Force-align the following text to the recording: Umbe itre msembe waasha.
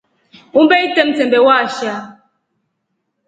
Umbe 0.59 0.75
itre 0.87 1.03
msembe 1.09 1.39
waasha. 1.47 1.93